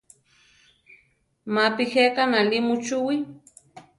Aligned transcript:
Mapi 1.53 1.83
jéka 1.91 2.23
náli 2.31 2.57
muchúwi. 2.67 3.15